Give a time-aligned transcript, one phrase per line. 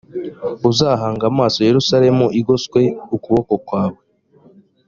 [0.69, 3.99] uzahanga amaso yerusalemu igoswe e ukuboko kwawe